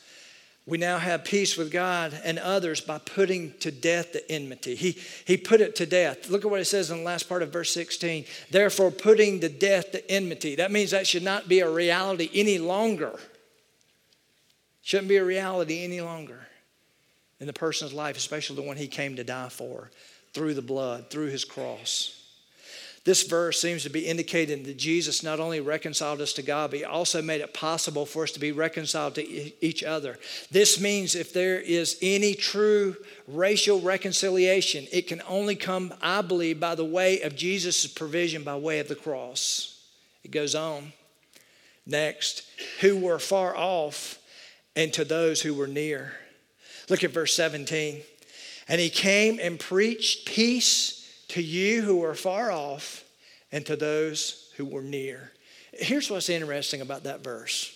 [0.65, 4.75] we now have peace with God and others by putting to death the enmity.
[4.75, 6.29] He, he put it to death.
[6.29, 8.25] Look at what it says in the last part of verse 16.
[8.51, 10.55] Therefore, putting to death the enmity.
[10.55, 13.17] That means that should not be a reality any longer.
[14.81, 16.45] Shouldn't be a reality any longer
[17.39, 19.89] in the person's life, especially the one he came to die for
[20.33, 22.16] through the blood, through his cross.
[23.07, 26.79] This verse seems to be indicating that Jesus not only reconciled us to God, but
[26.79, 30.19] he also made it possible for us to be reconciled to each other.
[30.51, 36.59] This means if there is any true racial reconciliation, it can only come, I believe,
[36.59, 39.81] by the way of Jesus' provision by way of the cross.
[40.25, 40.91] It goes on.
[41.85, 42.43] Next,
[42.81, 44.19] who were far off
[44.75, 46.11] and to those who were near.
[46.89, 48.01] Look at verse 17.
[48.67, 50.96] And he came and preached peace
[51.29, 53.03] to you who were far off
[53.51, 55.31] and to those who were near.
[55.73, 57.73] Here's what's interesting about that verse.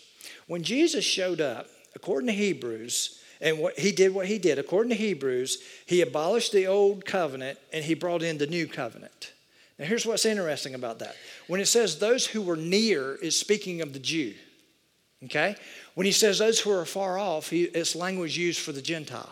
[0.47, 4.91] When Jesus showed up, according to Hebrews, and what he did what he did, according
[4.91, 9.33] to Hebrews, he abolished the old covenant and he brought in the new covenant.
[9.79, 11.15] Now here's what's interesting about that.
[11.47, 14.35] When it says those who were near is speaking of the Jew.
[15.25, 15.55] Okay?
[15.95, 19.29] When he says those who are far off, he, it's language used for the Gentile.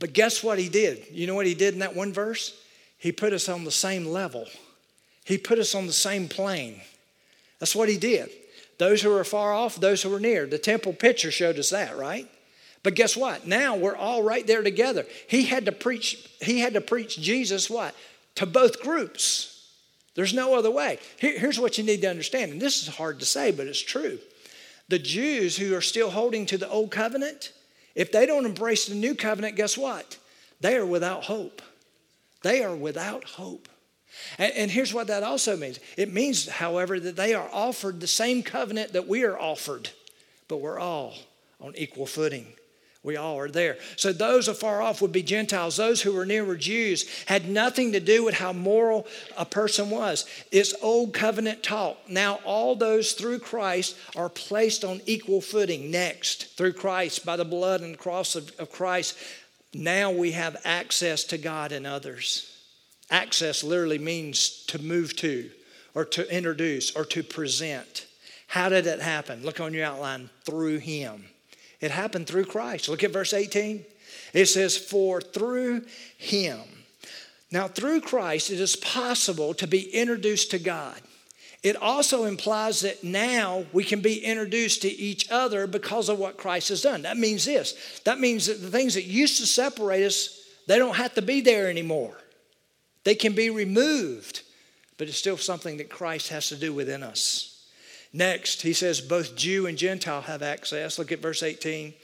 [0.00, 1.06] But guess what he did?
[1.10, 2.60] You know what he did in that one verse?
[2.98, 4.46] He put us on the same level,
[5.24, 6.80] he put us on the same plane.
[7.60, 8.30] That's what he did.
[8.78, 10.46] Those who are far off, those who are near.
[10.46, 12.28] The temple picture showed us that, right?
[12.82, 13.46] But guess what?
[13.46, 15.06] Now we're all right there together.
[15.28, 17.94] He had to preach, he had to preach Jesus what?
[18.36, 19.50] To both groups.
[20.14, 20.98] There's no other way.
[21.18, 23.80] Here, here's what you need to understand, and this is hard to say, but it's
[23.80, 24.18] true.
[24.88, 27.52] The Jews who are still holding to the old covenant,
[27.94, 30.18] if they don't embrace the new covenant, guess what?
[30.60, 31.62] They are without hope.
[32.44, 33.70] They are without hope.
[34.38, 38.06] And, and, here's what that also means it means, however, that they are offered the
[38.06, 39.88] same covenant that we are offered,
[40.46, 41.14] but we're all
[41.60, 42.46] on equal footing.
[43.02, 43.76] We all are there.
[43.96, 45.76] So those afar off would be Gentiles.
[45.76, 47.06] Those who were near were Jews.
[47.26, 50.24] Had nothing to do with how moral a person was.
[50.50, 51.98] It's old covenant talk.
[52.08, 55.90] Now all those through Christ are placed on equal footing.
[55.90, 59.18] Next, through Christ, by the blood and cross of, of Christ,
[59.74, 62.50] now we have access to God and others.
[63.10, 65.50] Access literally means to move to,
[65.94, 68.06] or to introduce, or to present.
[68.46, 69.42] How did it happen?
[69.42, 71.24] Look on your outline through Him.
[71.80, 72.88] It happened through Christ.
[72.88, 73.84] Look at verse 18.
[74.32, 75.84] It says, For through
[76.16, 76.60] him.
[77.50, 81.00] Now, through Christ, it is possible to be introduced to God.
[81.64, 86.36] It also implies that now we can be introduced to each other because of what
[86.36, 87.02] Christ has done.
[87.02, 90.96] That means this that means that the things that used to separate us, they don't
[90.96, 92.18] have to be there anymore.
[93.04, 94.42] They can be removed,
[94.98, 97.66] but it's still something that Christ has to do within us.
[98.12, 100.98] Next, he says both Jew and Gentile have access.
[100.98, 101.94] Look at verse 18.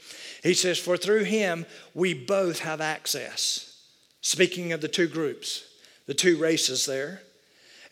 [0.41, 3.79] He says, For through him we both have access.
[4.21, 5.65] Speaking of the two groups,
[6.07, 7.21] the two races there.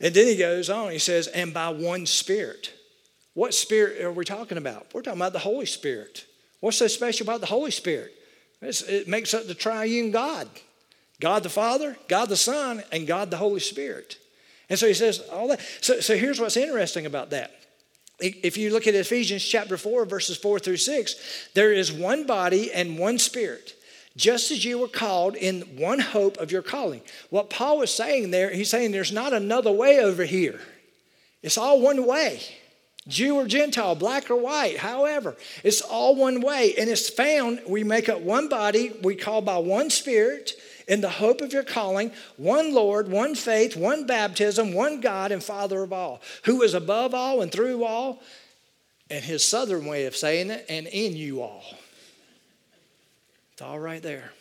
[0.02, 2.74] And then he goes on, he says, And by one Spirit.
[3.34, 4.88] What Spirit are we talking about?
[4.94, 6.26] We're talking about the Holy Spirit.
[6.60, 8.14] What's so special about the Holy Spirit?
[8.62, 10.48] It's, it makes up the triune God
[11.20, 14.18] God the Father, God the Son, and God the Holy Spirit.
[14.70, 15.60] And so he says all that.
[15.82, 17.52] So, so here's what's interesting about that.
[18.22, 22.72] If you look at Ephesians chapter 4, verses 4 through 6, there is one body
[22.72, 23.76] and one spirit,
[24.16, 27.02] just as you were called in one hope of your calling.
[27.30, 30.60] What Paul is saying there, he's saying there's not another way over here.
[31.42, 32.42] It's all one way.
[33.08, 36.76] Jew or Gentile, black or white, however, it's all one way.
[36.78, 40.54] And it's found, we make up one body, we call by one spirit,
[40.88, 45.44] in the hope of your calling, one Lord, one faith, one baptism, one God and
[45.44, 48.22] Father of all, who is above all and through all,
[49.10, 51.64] and his southern way of saying it, and in you all.
[53.60, 54.32] It's all right there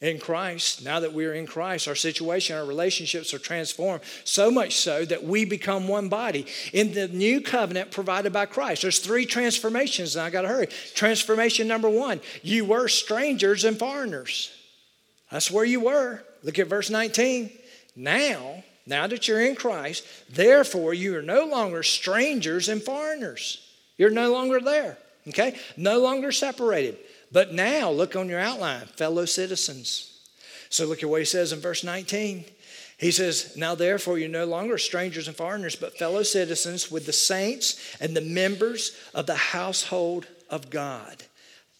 [0.00, 4.74] in Christ, now that we're in Christ, our situation, our relationships are transformed so much
[4.74, 8.82] so that we become one body in the new covenant provided by Christ.
[8.82, 10.66] There's three transformations, and I got to hurry.
[10.96, 14.50] Transformation number one you were strangers and foreigners.
[15.30, 16.24] That's where you were.
[16.42, 17.48] Look at verse 19.
[17.94, 23.64] Now, now that you're in Christ, therefore you are no longer strangers and foreigners.
[23.98, 25.56] You're no longer there, okay?
[25.76, 26.98] No longer separated.
[27.34, 30.20] But now, look on your outline, fellow citizens.
[30.70, 32.44] So look at what he says in verse 19.
[32.96, 37.12] He says, Now therefore you're no longer strangers and foreigners, but fellow citizens with the
[37.12, 41.24] saints and the members of the household of God,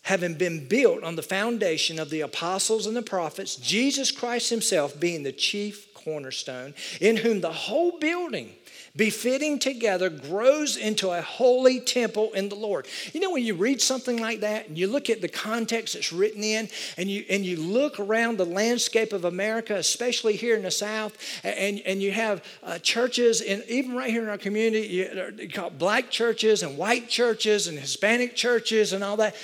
[0.02, 4.98] having been built on the foundation of the apostles and the prophets, Jesus Christ himself
[4.98, 8.54] being the chief cornerstone, in whom the whole building
[8.96, 12.86] befitting together grows into a holy temple in the Lord.
[13.12, 16.12] You know, when you read something like that and you look at the context it's
[16.12, 20.62] written in and you, and you look around the landscape of America, especially here in
[20.62, 24.86] the South, and, and you have uh, churches, and even right here in our community,
[24.86, 29.34] you, you call black churches and white churches and Hispanic churches and all that.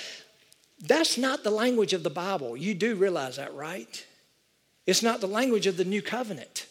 [0.79, 2.55] That's not the language of the Bible.
[2.55, 4.05] You do realize that, right?
[4.87, 6.67] It's not the language of the new covenant.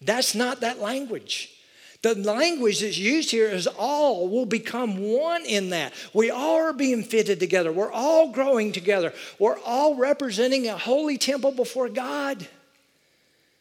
[0.00, 1.61] That's not that language.
[2.02, 5.92] The language that's used here is all will become one in that.
[6.12, 7.72] We all are being fitted together.
[7.72, 9.14] We're all growing together.
[9.38, 12.48] We're all representing a holy temple before God.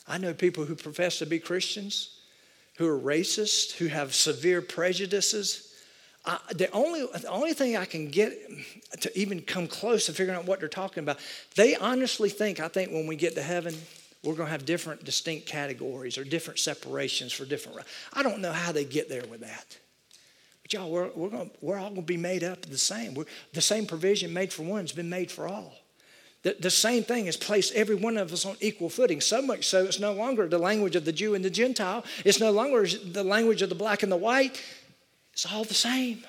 [0.07, 2.17] I know people who profess to be Christians,
[2.77, 5.75] who are racist, who have severe prejudices.
[6.25, 8.33] I, the, only, the only thing I can get
[9.01, 11.19] to even come close to figuring out what they're talking about,
[11.55, 13.75] they honestly think, I think when we get to heaven,
[14.23, 17.79] we're going to have different distinct categories or different separations for different.
[18.13, 19.77] I don't know how they get there with that.
[20.61, 23.15] But y'all, we're, we're, going we're all going to be made up the same.
[23.15, 25.73] We're, the same provision made for one has been made for all.
[26.43, 29.67] The, the same thing has placed every one of us on equal footing, so much
[29.67, 32.03] so it's no longer the language of the Jew and the Gentile.
[32.25, 34.61] It's no longer the language of the black and the white.
[35.33, 36.23] It's all the same.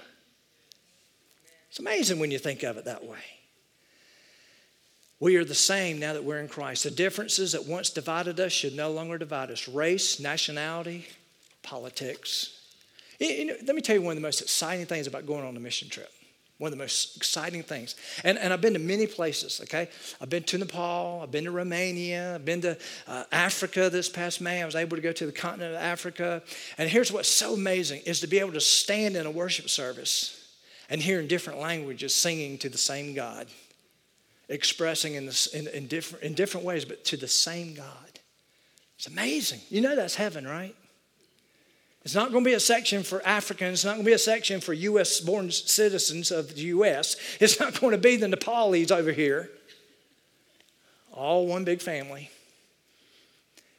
[1.68, 3.41] It's amazing when you think of it that way.
[5.22, 6.82] We are the same now that we're in Christ.
[6.82, 11.06] The differences that once divided us should no longer divide us race, nationality,
[11.62, 12.60] politics.
[13.20, 15.56] You know, let me tell you one of the most exciting things about going on
[15.56, 16.10] a mission trip.
[16.58, 17.94] One of the most exciting things.
[18.24, 19.88] And, and I've been to many places, okay?
[20.20, 24.40] I've been to Nepal, I've been to Romania, I've been to uh, Africa this past
[24.40, 24.60] May.
[24.60, 26.42] I was able to go to the continent of Africa.
[26.78, 30.36] And here's what's so amazing is to be able to stand in a worship service
[30.90, 33.46] and hear in different languages singing to the same God
[34.48, 37.86] expressing in, in, in, different, in different ways, but to the same God.
[38.96, 39.60] It's amazing.
[39.68, 40.76] You know that's heaven, right?
[42.04, 43.78] It's not going to be a section for Africans.
[43.78, 45.20] It's not going to be a section for U.S.
[45.20, 47.16] born citizens of the U.S.
[47.40, 49.50] It's not going to be the Nepalese over here.
[51.12, 52.30] All one big family.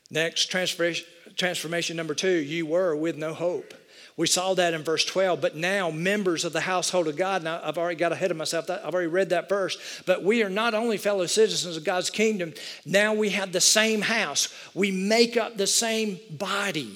[0.10, 1.06] Next, transformation,
[1.36, 3.74] transformation number two you were with no hope.
[4.16, 7.44] We saw that in verse 12, but now members of the household of God.
[7.44, 8.70] Now, I've already got ahead of myself.
[8.70, 9.78] I've already read that verse.
[10.06, 12.54] But we are not only fellow citizens of God's kingdom,
[12.86, 14.54] now we have the same house.
[14.76, 16.96] We make up the same body.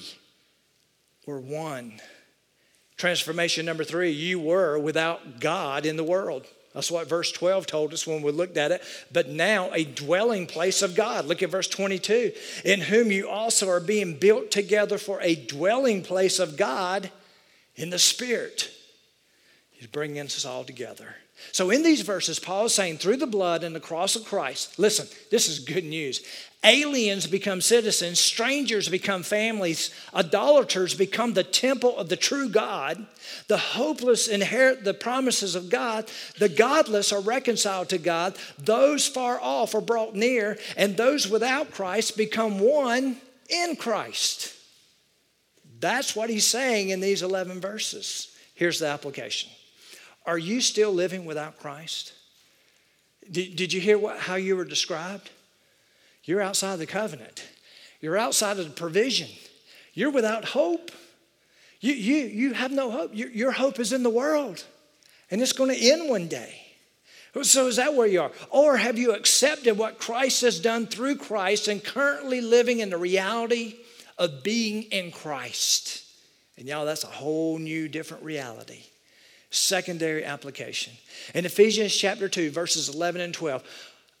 [1.26, 2.00] We're one.
[2.96, 6.46] Transformation number three you were without God in the world.
[6.78, 8.84] That's what verse 12 told us when we looked at it.
[9.10, 11.24] But now a dwelling place of God.
[11.24, 12.30] Look at verse 22.
[12.64, 17.10] In whom you also are being built together for a dwelling place of God
[17.74, 18.70] in the Spirit.
[19.72, 21.16] He's bringing us all together.
[21.52, 24.78] So, in these verses, Paul is saying, through the blood and the cross of Christ,
[24.78, 26.22] listen, this is good news.
[26.64, 33.06] Aliens become citizens, strangers become families, idolaters become the temple of the true God,
[33.46, 39.40] the hopeless inherit the promises of God, the godless are reconciled to God, those far
[39.40, 43.18] off are brought near, and those without Christ become one
[43.48, 44.54] in Christ.
[45.78, 48.34] That's what he's saying in these 11 verses.
[48.54, 49.50] Here's the application
[50.28, 52.12] Are you still living without Christ?
[53.30, 55.30] Did, did you hear what, how you were described?
[56.22, 57.48] You're outside the covenant.
[58.02, 59.30] You're outside of the provision.
[59.94, 60.90] You're without hope.
[61.80, 63.12] You, you, you have no hope.
[63.14, 64.66] Your, your hope is in the world,
[65.30, 66.60] and it's going to end one day.
[67.40, 68.32] So, is that where you are?
[68.50, 72.98] Or have you accepted what Christ has done through Christ and currently living in the
[72.98, 73.76] reality
[74.18, 76.04] of being in Christ?
[76.58, 78.82] And y'all, that's a whole new, different reality.
[79.50, 80.92] Secondary application.
[81.34, 83.62] In Ephesians chapter 2, verses 11 and 12,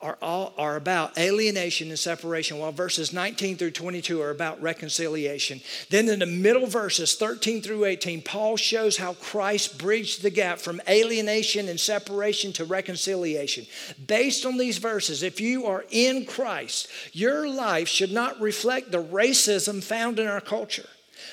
[0.00, 5.60] are, all, are about alienation and separation, while verses 19 through 22 are about reconciliation.
[5.90, 10.60] Then in the middle verses, 13 through 18, Paul shows how Christ bridged the gap
[10.60, 13.66] from alienation and separation to reconciliation.
[14.06, 19.02] Based on these verses, if you are in Christ, your life should not reflect the
[19.02, 20.88] racism found in our culture.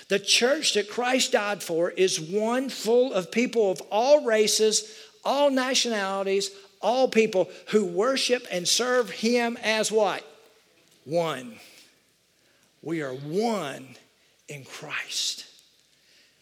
[0.08, 5.50] The church that Christ died for is one full of people of all races, all
[5.50, 10.24] nationalities, all people who worship and serve him as what?
[11.04, 11.56] One.
[12.82, 13.96] We are one
[14.48, 15.46] in Christ.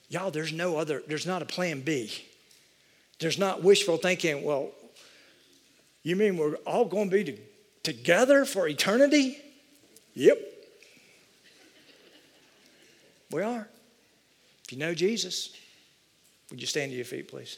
[0.10, 2.12] Y'all, there's no other, there's not a plan B.
[3.20, 4.72] There's not wishful thinking, well,
[6.04, 7.38] you mean we're all going to be to,
[7.84, 9.38] together for eternity?
[10.14, 10.53] Yep.
[13.34, 13.68] We are.
[14.64, 15.58] If you know Jesus,
[16.52, 17.58] would you stand to your feet, please?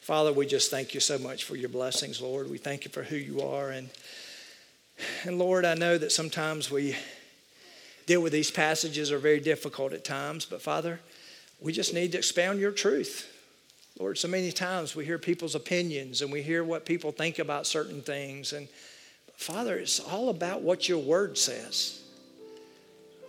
[0.00, 2.50] Father, we just thank you so much for your blessings, Lord.
[2.50, 3.68] We thank you for who you are.
[3.68, 3.90] And,
[5.24, 6.96] and Lord, I know that sometimes we
[8.06, 11.00] deal with these passages are very difficult at times, but Father,
[11.60, 13.30] we just need to expound your truth.
[13.98, 17.66] Lord, so many times we hear people's opinions and we hear what people think about
[17.66, 18.54] certain things.
[18.54, 18.68] And
[19.36, 22.03] Father, it's all about what your word says.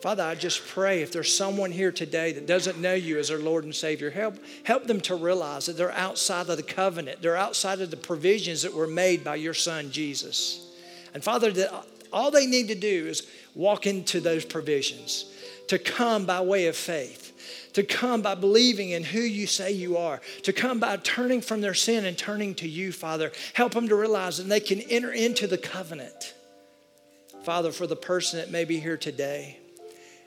[0.02, 3.40] Father, I just pray if there's someone here today that doesn't know you as their
[3.40, 7.22] Lord and Savior, help, help them to realize that they're outside of the covenant.
[7.22, 10.72] They're outside of the provisions that were made by your Son, Jesus.
[11.14, 15.26] And Father, that all they need to do is walk into those provisions,
[15.70, 19.98] to come by way of faith, to come by believing in who you say you
[19.98, 23.32] are, to come by turning from their sin and turning to you, Father.
[23.54, 26.34] Help them to realize that they can enter into the covenant.
[27.44, 29.60] Father, for the person that may be here today,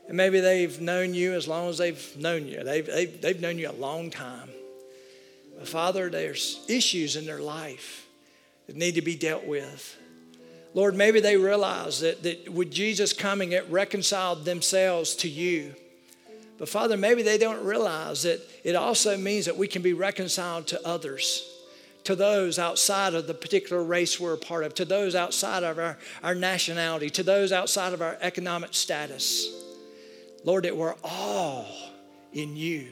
[0.08, 2.64] and maybe they've known you as long as they've known you.
[2.64, 4.48] They've, they've, they've known you a long time.
[5.58, 8.06] But Father, there's issues in their life
[8.66, 9.96] that need to be dealt with.
[10.72, 15.74] Lord, maybe they realize that, that with Jesus coming, it reconciled themselves to you.
[16.58, 20.66] But Father, maybe they don't realize that it also means that we can be reconciled
[20.68, 21.46] to others,
[22.04, 25.78] to those outside of the particular race we're a part of, to those outside of
[25.78, 29.67] our, our nationality, to those outside of our economic status.
[30.48, 31.66] Lord, that we're all
[32.32, 32.86] in you,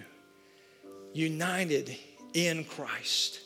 [1.14, 1.96] united
[2.34, 3.40] in Christ.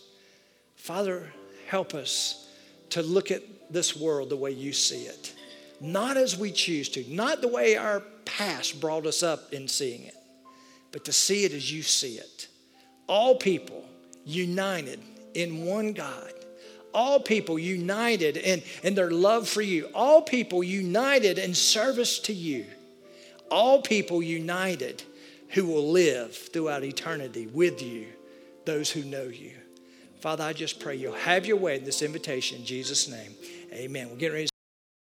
[0.74, 1.32] Father,
[1.68, 2.48] help us
[2.88, 5.32] to look at this world the way you see it,
[5.80, 10.02] not as we choose to, not the way our past brought us up in seeing
[10.02, 10.16] it,
[10.90, 12.48] but to see it as you see it.
[13.06, 13.88] All people
[14.24, 14.98] united
[15.34, 16.32] in one God.
[16.92, 19.88] All people united in, in their love for you.
[19.94, 22.66] All people united in service to you
[23.50, 25.02] all people united
[25.50, 28.06] who will live throughout eternity with you,
[28.64, 29.52] those who know you.
[30.20, 33.34] Father, I just pray you'll have your way in this invitation in Jesus' name.
[33.72, 34.10] Amen.
[34.10, 34.49] We're getting ready